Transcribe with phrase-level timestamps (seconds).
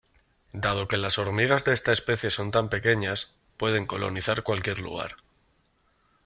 [0.53, 5.17] Dado que las hormigas de esta especie son tan pequeñas, pueden colonizar cualquier lugar.